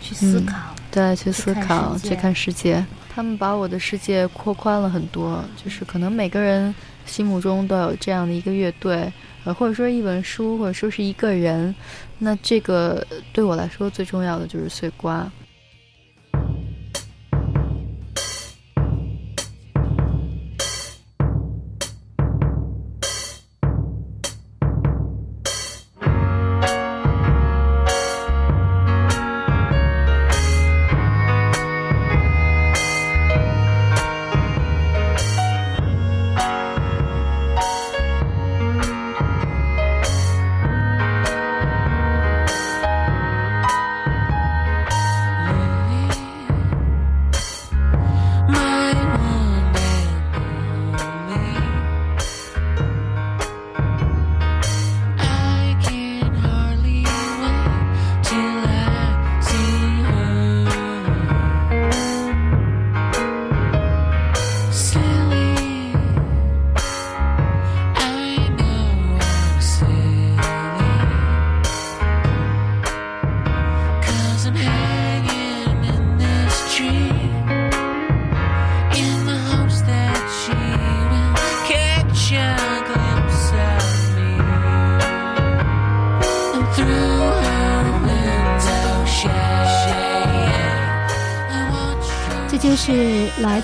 [0.00, 0.56] 去思考，
[0.90, 2.84] 对，去思考，去看世界。
[3.12, 6.74] 他们把我的世界扩宽了很多，就是可能每个人
[7.06, 9.12] 心目中都有这样的一个乐队，
[9.44, 11.74] 呃，或者说一本书，或者说是一个人。
[12.18, 15.30] 那这个对我来说最重要的就是碎瓜。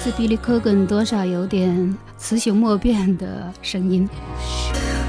[0.02, 4.08] 是来自 Billy Corgan 多少有点雌雄莫辨的声音。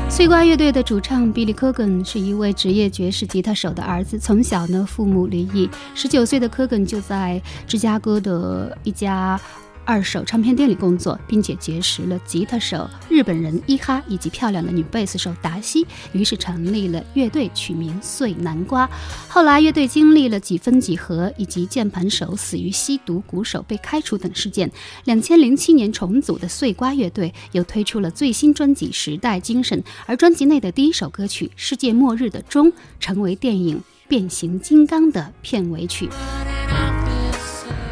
[0.10, 9.40] 碎瓜乐队的主唱比利·科根是一位职业爵士吉他手的儿子，从小呢父母离异，十九岁的科根就在芝加哥的一家。
[9.86, 18.90] 二手唱片店里工作，并且结识了吉他手日本人伊哈以及漂亮的女贝斯手达西，于是成立了乐队，取名碎南瓜。
[19.28, 24.72] 后来乐队经历了几分几合，以及键盘手死于吸毒、鼓手被开除等事件。
[25.06, 32.68] 两千零七年重组的碎瓜乐队又推出了最新专辑《时代精神》，而专辑内的第一首歌曲《世界末日的钟》
[33.00, 33.78] 成为电影
[34.08, 36.08] 《变形金刚》的片尾曲。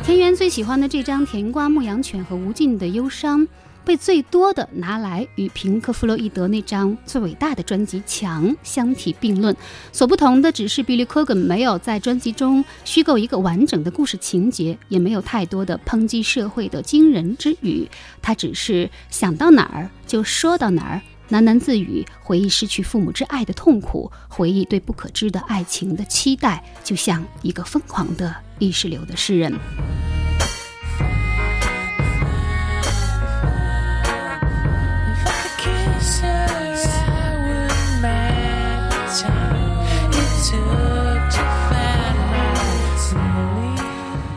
[0.09, 3.41] 田园最喜欢的这张《甜瓜牧羊犬》和《无尽的忧伤》，
[3.85, 9.55] 被最多的拿来与平克·弗洛伊德那张最伟大的专辑《墙》相提并论。
[9.91, 17.87] 所不同的只是，Billy Corgan 没有在专辑中虚构一个完整的故事情节，也没有太多的抨击社会的惊人之语。
[18.19, 29.53] 他只是想到哪儿就说到哪儿，喃喃自语，回忆失去父母之爱的痛苦，回忆对不可知的爱情的期待，就像一个疯狂的意识流的诗人。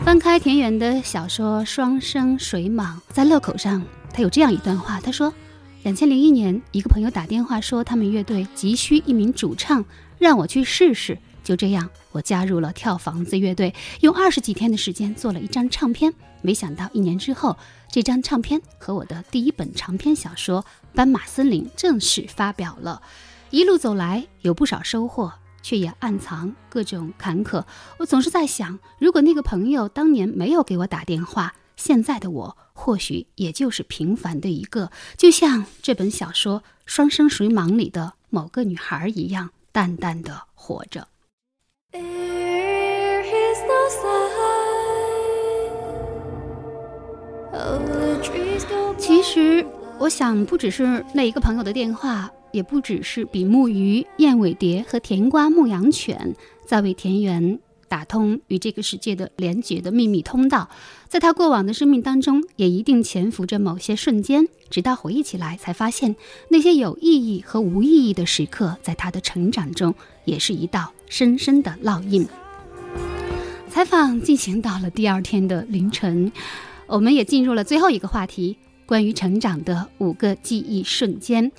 [0.05, 3.83] 翻开田园的小说《双生水蟒》，在乐口上，
[4.13, 5.33] 他有这样一段话：他说，
[5.83, 9.83] 两千零一年，一个朋友打电话说他们乐队急需一名主唱，
[10.17, 11.17] 让我去试试。
[11.43, 16.13] 就这样，我加入了跳房子乐队，用二十几天的时间做了一张唱片。
[16.41, 17.57] 没想到一年之后，
[17.91, 20.61] 这张唱片和我的第一本长篇小说
[20.95, 23.01] 《斑马森林》正式发表了。
[23.49, 25.33] 一路走来，有不少收获。
[25.61, 27.63] 却也暗藏各种坎坷。
[27.97, 41.07] 我总是在想，如果那个朋友当年没有给我打电话，现在的我或许也就是平凡的一个，就像这本小说《双生水蟒》里的某个女孩一样，淡淡的活着。
[48.97, 49.65] 其实，
[49.99, 52.31] 我想不只是那一个朋友的电话。
[52.53, 56.35] 也不只是比目鱼、燕尾蝶和甜瓜牧羊犬
[56.67, 57.59] 在为田园
[57.93, 60.67] 打通与这个世界的连结的秘密通道，
[61.07, 66.15] 在他过往的生命当中，也一定潜伏着某些瞬间，直到回忆起来，才发现
[66.49, 69.93] 那些有意义和无意义的时刻，在他的成长中
[70.25, 72.27] 也是一道深深的烙印。
[73.69, 76.31] 采访进行到了第二天的凌晨，
[76.87, 81.51] 我们也进入了最后一个话题，关于成长的五个记忆瞬间。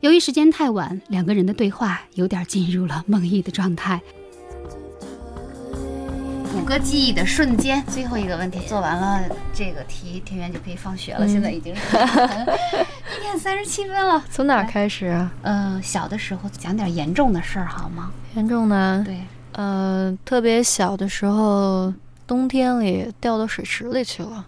[0.00, 4.02] 由于时间太晚，两个人的对话有点进入了梦呓的状态。
[6.68, 9.22] 五个记忆的瞬间，最后一个问题做完了，
[9.54, 11.26] 这个题田园就可以放学了。
[11.26, 14.22] 现在已经是一点三十七分了。
[14.30, 15.32] 从哪儿开始啊？
[15.40, 18.10] 呃，小的时候讲点严重的事儿好吗？
[18.34, 19.02] 严重的？
[19.02, 19.16] 对。
[19.52, 21.90] 呃，特别小的时候。
[22.26, 24.44] 冬天里掉到水池里去了，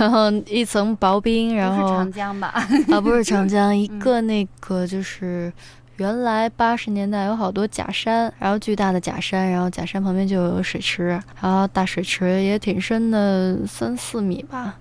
[0.00, 2.48] 然后一层薄冰，然后长江吧？
[2.90, 5.52] 啊，不是长江， 一个那个就是
[5.96, 14.76] 原来八十年代有好多假山，然后巨大的假山，然后假山旁边就有水池，然后大水池也挺深的，三四米吧，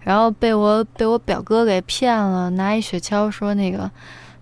[0.00, 3.90] 然后被我被我表哥给骗了，拿一雪橇说那个。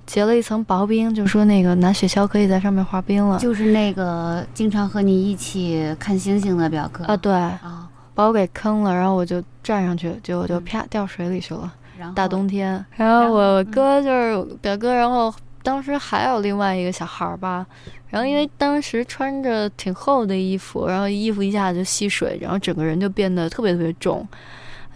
[0.06, 3.36] 结了一层薄冰，就说那个拿雪橇可以在上面滑冰了。
[3.40, 11.72] 就是那个经常和你一起看星星的表哥啊，对啊，把我给坑了，然后我就站上去，结果就啪掉水里去了。
[12.14, 15.34] 大冬天，然后我哥就是表哥，然后
[15.66, 17.66] 当时还有另外一个小孩儿吧，
[18.08, 24.24] 然后因为当时穿着挺厚的衣服，然后衣服一下子就吸水，然后整个人就变得特别特别重，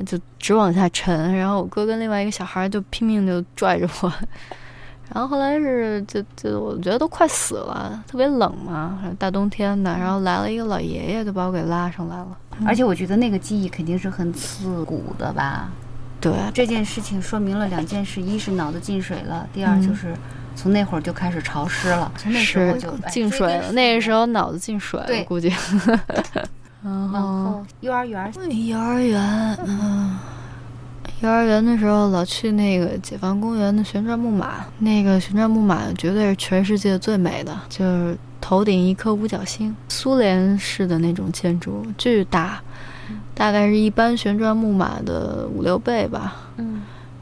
[0.07, 1.37] 就直往下沉。
[1.37, 4.13] 然后我哥跟另外一个小孩就拼命就拽着我。
[5.13, 12.39] 然后后来是就就我觉得都快死了，特别冷嘛，大冬天的，然后来了一个老爷爷，就把我给拉上来了。
[12.65, 15.69] 而且我觉得那个记忆肯定是很刺骨的吧？
[16.21, 20.15] 对，这件事情说明了两件事：一是脑子进水了，第二就是
[20.61, 23.73] 从那会儿就开始潮湿了，从那时候就进水了。
[23.73, 25.51] 那个时候脑子进水了，估计。
[26.85, 28.31] 然后幼儿园，
[28.67, 30.19] 幼儿园，嗯。
[31.23, 34.67] 幼儿园的时候，老去那个解放公园的旋转木马。
[34.79, 42.61] 那个旋转木马绝对是全世界最美的，就是头顶一颗五角星，苏联式的那种建筑，巨大，
[43.35, 46.37] 大概是一般旋转木马的五六倍吧。
[46.57, 46.70] 嗯。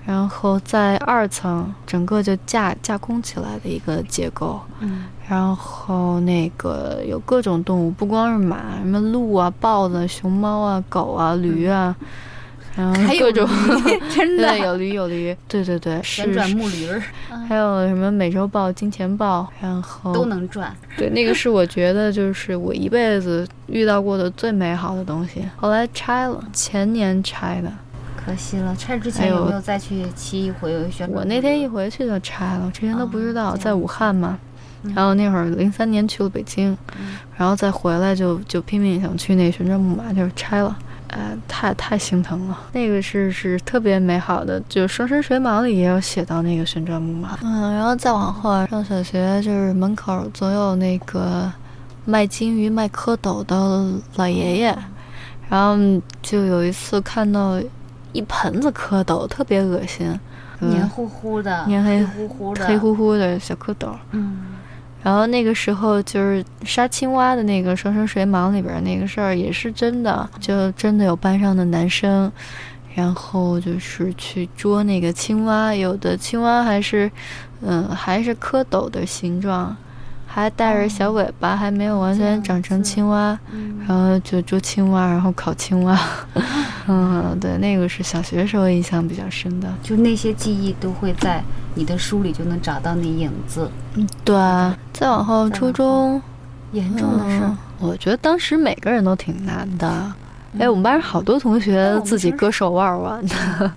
[0.09, 11.95] 然后在二层整个就架架空起来的一个结构，嗯，然后那个有各种动物，不光是马，什么鹿啊、豹子、熊猫啊、狗啊、驴啊，
[12.75, 13.47] 然后还有各种
[14.17, 17.03] 真的对，有驴有驴，对对对，旋转是木驴儿
[17.47, 20.75] 还有什么美洲豹、金钱豹，然后都能转。
[20.97, 25.47] 对，那个是我觉得就是我一辈子遇到过的最美好的东西。
[25.59, 27.71] 后来拆了，前年拆的。
[28.29, 31.19] 可惜了，拆之前有没有再去骑一回旋转木驴儿？
[31.21, 34.39] 我那天一回去就拆了，之前都不知道，哦在武汉嘛。
[34.85, 40.77] 嗯然后那会儿零三年去了北京，嗯然后再回来就就拼命想去那旋转木马，就是拆了。
[41.09, 42.59] 呃，太太心疼了。
[42.73, 47.37] 那个是是特别美好的，就《双生水马》里也有写到那个旋转木马。
[47.43, 51.51] 嗯，然后再往后啊上小学，就是门口总有那个
[52.05, 54.79] 卖金鱼、卖蝌蚪的老爷爷，
[55.49, 55.77] 然后
[56.23, 57.61] 就有一次看到
[58.13, 60.19] 一盆子蝌蚪，特别恶心，
[60.61, 63.91] 嗯黏糊糊的，黏黑乎乎的，黑乎乎的小蝌蚪。
[64.13, 64.47] 嗯，
[65.03, 72.31] 然后那个时候就是杀青蛙的那个《双生水蟒》里边那个事儿也是真的，就真的有班上的男生，
[72.95, 77.11] 然后就是去捉那个青蛙，有的青蛙还是，
[77.61, 79.77] 嗯，还是蝌蚪的形状，
[80.31, 85.99] 还带着小尾巴，还没有完全长成青蛙，嗯然后就捉青蛙，然后烤青蛙，
[86.87, 89.73] 嗯，对，那个是小学时候印象比较深的。
[89.83, 91.43] 就那些记忆都会在
[91.75, 93.69] 你的书里就能找到那影子。
[93.95, 96.21] 嗯对啊，再往后初中。
[96.73, 97.41] 严重的事
[97.79, 100.13] 我觉得当时每个人都挺难的。
[100.59, 103.73] 哎，我们班上好多同学自己割手腕玩 的，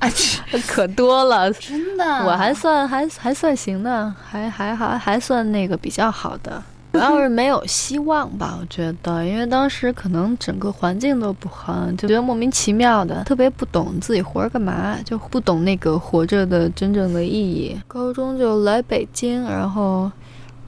[0.67, 1.51] 可多了。
[1.53, 6.61] 真的，我还算还还算行的，还还还还算那个比较好的。
[6.93, 17.79] 主要是没有希望吧，我觉得，因为当时可能整个环境都不好，就觉得莫名其妙的，特别不懂自己活着干嘛，就不懂那个活着的真正的意义。
[17.87, 20.11] 高中就来北京，然后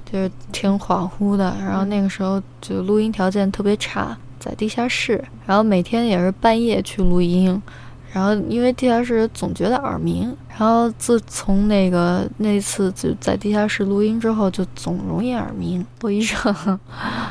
[0.09, 7.61] 就是挺恍惚的，然后那个时候就录音条件特别差，在地下室，然后每天也是半夜去录音，
[8.11, 15.85] 然后因为地下室总觉得耳鸣，然后自从那个那次就在地下室录音之后，就总容易耳鸣。
[16.01, 16.53] 我医生，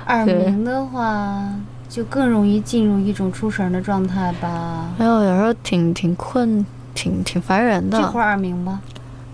[0.07, 1.55] 耳鸣的话，
[1.87, 4.89] 就更容易进入一种出神的状态吧。
[4.99, 8.81] 没有有时候挺挺困，挺挺烦人的，这会儿耳鸣吧，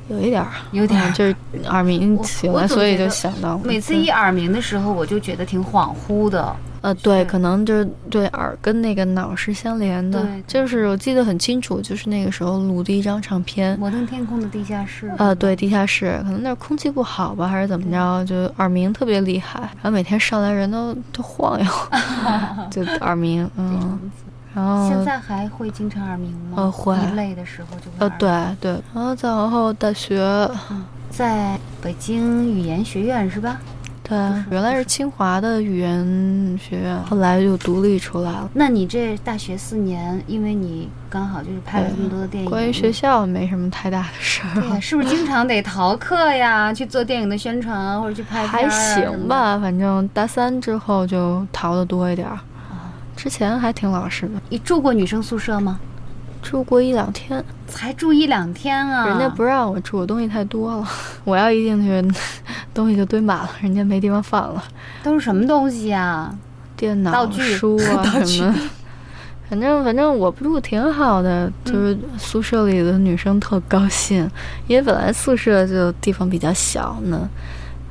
[0.09, 1.11] 有一点儿，有点儿。
[1.11, 1.35] 嗯就是
[1.67, 6.55] 耳鸣我醒来，所以就想到每次一耳鸣的时候，我就觉得挺恍惚的。
[6.81, 10.23] 呃，对，可能就是对耳跟那个脑是相连的。
[10.23, 15.13] 对，就是我记得很清楚，就是那个时候录的一张唱片，摩登天空的地下室。
[15.19, 21.67] 呃，对，地下室可能那儿空气不好吧，还是怎么着，就耳鸣特别厉害，然后每天上来人都都晃悠，
[22.71, 23.99] 就耳鸣，嗯，
[24.59, 26.55] 然后现在还会经常耳鸣吗？
[26.57, 28.57] 呃会一累的时候就会呃耳鸣。
[28.61, 30.51] 对对，然后再往后大学，
[31.11, 33.61] 在北京语言学院是吧？
[34.03, 34.19] 对，
[34.51, 38.51] 原来是清华的语言学院，后来就独立出来了。
[38.55, 46.73] 那你这大学四年，因为你刚好就是拍了这么多的电影，关于学校没什么太大的事儿，是不是经常得逃课呀？
[46.73, 48.69] 去做电影的宣传啊，或者去拍片还？
[48.71, 52.41] 行吧，反正大三之后就逃的多一点儿，哦
[53.19, 55.81] 之前还挺老实的，你住过女生宿舍吗？
[56.41, 57.45] 住过一两天。
[57.67, 59.09] 才住一两天啊！
[59.09, 60.89] 人家不让我住，东西太多了。
[61.25, 62.17] 我要一进去，
[62.73, 64.63] 东西就堆满了，人家没地方放了，
[65.03, 66.33] 都是什么东西啊？
[66.77, 68.55] 电脑、道具书啊 什么。
[69.51, 74.31] 反正反正我住挺好的，就是宿舍里的女生特高兴，
[74.69, 77.29] 因为本来宿舍就地方比较小呢，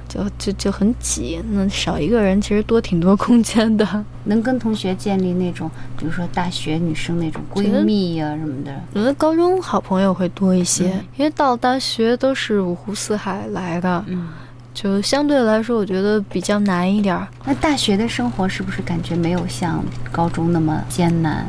[0.07, 3.87] 就就就很挤，那少一个人其实多挺多空间的。
[4.25, 8.71] 能跟同学建立那种，比如说大学女生那种闺蜜呀、什么的。
[8.93, 14.29] 我觉得高中好朋友会多一些，嗯因为到大学都是五湖四海来的，嗯，
[14.73, 17.27] 就相对来说我觉得比较难一点儿。
[17.45, 21.45] 那大学的生活是不是感觉没有像高中那么艰难？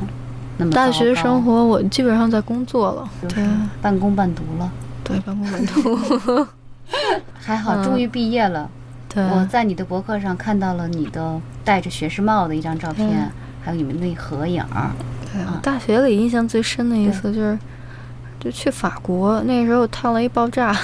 [0.57, 3.45] 那么大学生活我基本上在工作了，就是对
[3.81, 4.71] 半工半读了，
[5.05, 6.47] 对，半工半读。
[7.39, 8.71] 还好嗯终于毕业了。
[9.09, 13.31] 对，我在你的博客上看到了你的戴着学士帽的一张照片，嗯
[13.63, 14.65] 还有你们那合影。
[15.33, 17.59] 对大学里印象最深的一次就是，
[18.41, 20.75] 就去法国，那时候烫了一爆炸，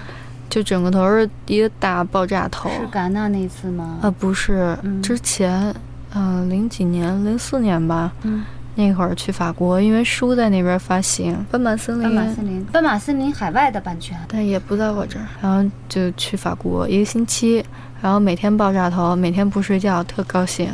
[0.48, 2.70] 就整个头是一个大爆炸头。
[2.70, 3.98] 是戛纳那次吗？
[4.02, 5.74] 啊，不是，嗯之前，
[6.14, 8.42] 嗯、零几年，零四年吧，嗯，
[8.80, 12.02] 那会儿去法国，因为书在那边发行，《斑马森林。
[12.02, 14.16] 斑》马森林，斑马森林海外的版权。
[14.26, 17.62] 但也不在我这儿，然后就去法国一个星期，
[18.00, 20.66] 然后每天爆炸头，每天不睡觉，特高兴，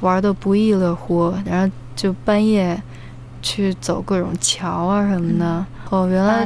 [0.00, 2.80] 玩的不亦乐乎，然后就半夜
[3.46, 5.64] 去走各种桥啊什么的。
[5.88, 6.44] 哦，原来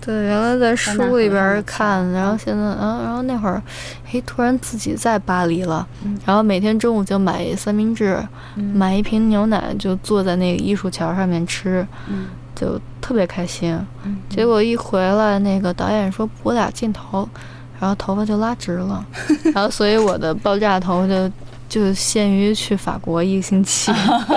[0.00, 3.62] 对，原来在书里边看，然后现在，啊，然后那会儿，
[4.04, 6.18] 嘿，突然自己在巴黎了，嗯。
[6.26, 8.20] 然后每天中午就买三明治，
[8.56, 8.64] 嗯。
[8.74, 12.26] 买一瓶牛奶，就坐在那个艺术桥上面吃，嗯。
[12.56, 13.78] 就特别开心。
[14.02, 14.18] 嗯。
[14.28, 17.28] 结果一回来，那个导演说补俩镜头，
[17.78, 19.06] 然后头发就拉直了，
[19.54, 21.30] 然后所以我的爆炸头就
[21.72, 23.90] 就限于去法国一个星期，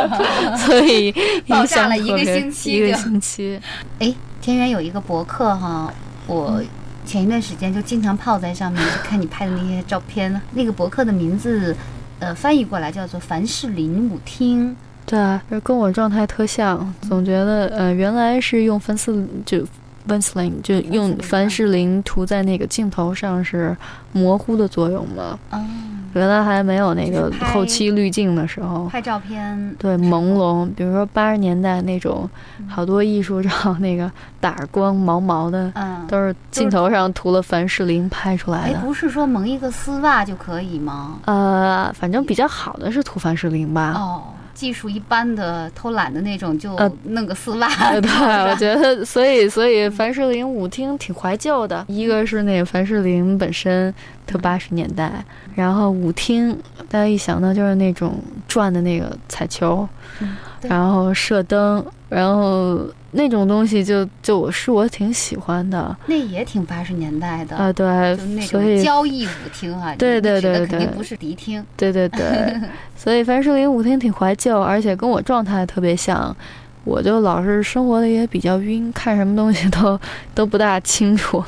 [0.65, 1.11] 所以
[1.45, 3.59] 爆影响炸了一个星期一个星期。
[3.99, 5.93] 哎，田园有一个博客哈，
[6.27, 6.63] 我
[7.05, 10.41] 前一段时间就经常泡在上面，就 看你拍的那些照片。
[10.53, 11.75] 那个博客的名字，
[12.19, 14.73] 呃，翻译过来叫做凡士林舞厅。
[15.05, 19.67] 对啊，就跟我状态特像，总觉得呃，原来是用凡士就
[20.07, 23.75] Vaseline 就用凡士林涂在那个镜头上是
[24.11, 25.39] 模糊的作用嘛。
[25.51, 25.65] 哦，
[26.13, 29.75] 原来还没有那个后期滤镜的时候，拍照片。
[29.77, 32.29] 对朦胧，比如说八十年代那种
[32.67, 33.49] 好多艺术照，
[33.79, 38.79] 那个打光毛毛的，嗯，都是镜头上涂了凡士林拍出来哎，的。
[38.79, 41.19] 不是说蒙一个丝袜就可以吗？
[41.25, 43.93] 呃，反正比较好的是涂凡士林吧。
[43.95, 44.23] 哦，
[44.55, 47.67] 技术一般的偷懒的那种就呃弄个丝袜。
[47.91, 48.09] 呃，对，
[48.49, 51.85] 我觉得，所以，所以凡士林舞厅挺怀旧的。
[51.87, 53.93] 一个是那个凡士林本身
[54.25, 56.57] 特八十年代，然后舞厅
[56.89, 59.87] 大家一想到就是那种转的那个彩球，
[60.21, 62.79] 嗯对然后射灯，然后
[63.11, 67.55] 那种东西就就我是我挺喜欢的那也挺八十年代的。
[67.55, 67.85] 啊、对
[68.17, 71.63] 就那，种所以交谊舞厅啊，对对对对肯定不是迪厅。
[71.77, 72.59] 对对对，
[72.95, 76.35] 所以凡士林舞厅挺怀旧，而且跟我状态特别像。
[76.83, 79.99] 我就老是生活的也比较晕，看什么东西都
[80.35, 81.43] 都不大清楚，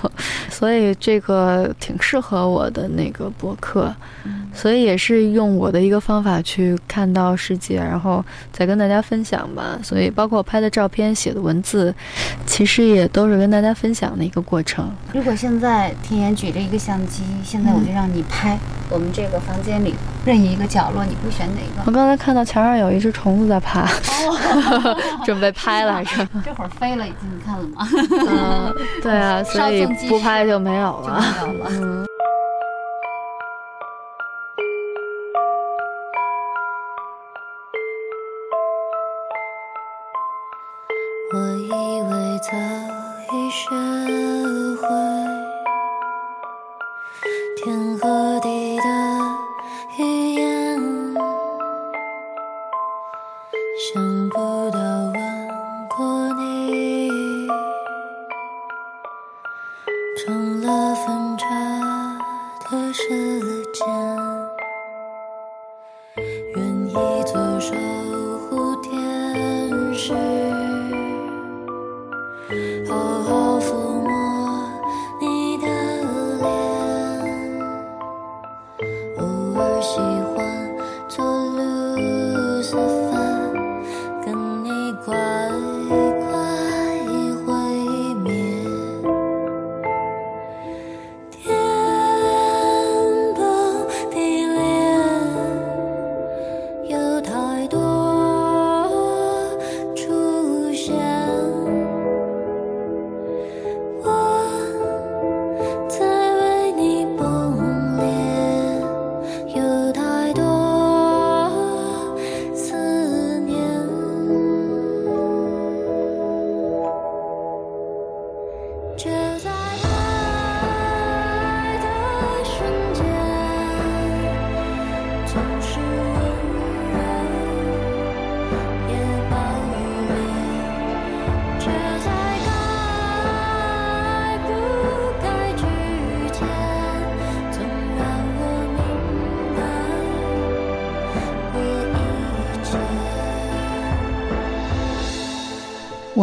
[0.49, 3.95] 所以这个挺适合我的那个博客，
[4.57, 9.77] 所以也是用我的一个方法去看到世界，然后再跟大家分享吧。
[9.83, 11.93] 所以包括我拍的照片、写的文字，
[12.47, 14.91] 其实也都是跟大家分享的一个过程。
[15.13, 18.57] 如果现在天眼举着一个相机，现在我嗯就让你拍
[18.89, 19.93] 我们这个房间里
[20.25, 21.83] 任意一个角落，你会选哪个？
[21.85, 23.87] 我刚才看到墙上有一只虫子在爬，
[25.23, 26.27] 准备拍来着。
[26.43, 27.87] 这会儿飞了，已经你看了吗？
[28.27, 31.21] 嗯，对啊，所以不拍就没有就了。
[31.21, 31.69] 没有了。
[31.69, 32.05] 嗯，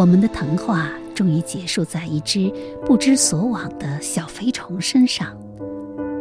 [0.05, 2.53] 我们的谈话终于结束在一只
[2.85, 5.35] 不知所往的小飞虫身上。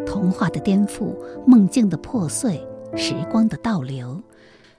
[0.07, 1.15] 童话的颠覆，
[1.47, 2.67] 梦境的破碎，
[2.97, 4.19] 时光的倒流。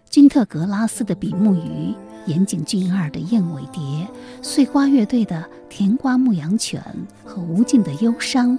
[0.09, 1.93] 君特格拉斯的比目鱼，
[2.25, 4.07] 岩井俊二的燕尾蝶，
[4.41, 6.83] 碎花乐队的甜瓜牧羊犬
[7.23, 8.57] 和无尽的忧伤。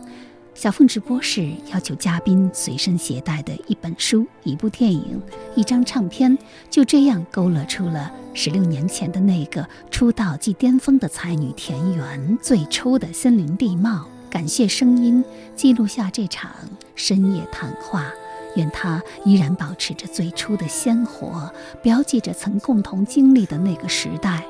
[0.57, 5.21] 小凤直播室要求嘉宾随身携带的一本书、一部电影、
[5.55, 6.37] 一张唱片，
[6.71, 14.09] 就这样勾勒出了十六年前的那个出道即巅峰的才女田园最初的森林地貌。
[14.31, 15.23] 感谢声音
[15.55, 16.51] 记录下这场
[16.95, 18.11] 深夜谈话，
[18.55, 21.53] 愿它依然保持着最初的鲜活，
[21.83, 24.43] 标记着曾共同经历的那个时代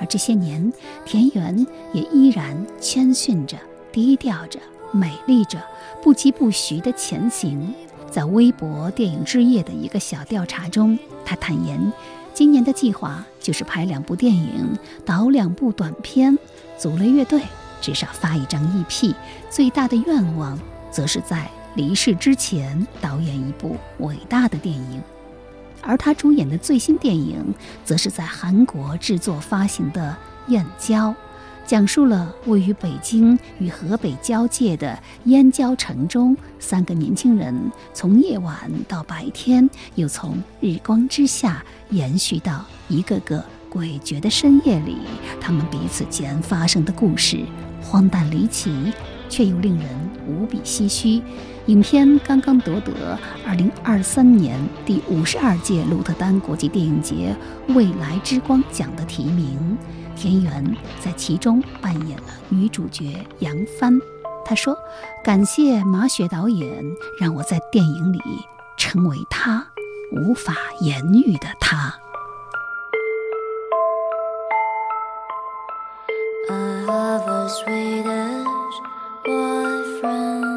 [0.00, 0.72] 而这些年，
[1.06, 3.56] 田园也依然谦逊着、
[3.92, 4.58] 低调着、
[4.94, 5.60] 美丽着，
[6.00, 7.74] 不疾不徐地前行。
[8.10, 11.92] 在微博电影之夜的一个小调查中，他坦言，
[12.32, 16.38] 今年的计划就是拍两部电影，导两部短片，
[16.78, 17.42] 组了乐队，
[17.80, 19.12] 至少发一张 EP。
[19.50, 20.56] 最大的愿望，
[20.92, 25.02] 则是在离世之前导演一部伟大的电影。
[25.82, 27.44] 而他主演的最新电影，
[27.84, 30.16] 则是在韩国制作发行的
[30.52, 31.08] 《燕郊》，
[31.66, 37.54] 讲述了位于北京与河北交界的燕郊城中，三个年轻人
[37.94, 43.42] 从夜晚到白天，又从日光之下延续到一个个
[43.72, 44.98] 诡谲的深夜里，
[45.40, 47.40] 他们彼此间发生的故事，
[47.82, 48.92] 荒诞离奇，
[49.30, 49.88] 却又令人
[50.28, 51.22] 无比唏嘘。
[51.66, 53.18] 影片刚刚夺得
[53.86, 57.34] 2023年第五十二届鹿特丹国际电影节
[57.68, 59.78] 未来之光奖的提名，
[60.16, 63.98] 田园在其中扮演了女主角杨帆。
[64.44, 64.76] 她说
[65.24, 66.84] ：“感谢马雪导演，
[67.18, 68.20] 让我在电影里
[68.76, 69.66] 成为她
[70.12, 71.94] 无法言喻的她。”
[76.50, 78.76] I have a Swedish
[79.24, 80.53] boyfriend